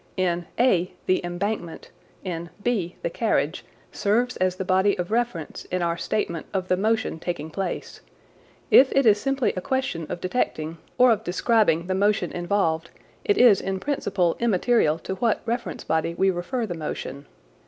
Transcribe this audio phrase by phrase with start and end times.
[0.17, 1.91] In (a) the embankment,
[2.23, 6.75] in (b) the carriage, serves as the body of reference in our statement of the
[6.75, 8.01] motion taking place.
[8.71, 12.89] If it is simply a question of detecting or of describing the motion involved,
[13.23, 17.27] it is in principle immaterial to what reference body we refer the motion.